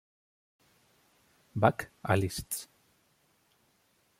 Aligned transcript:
Bach 1.53 1.91
a 2.01 2.15
Liszt. 2.15 2.67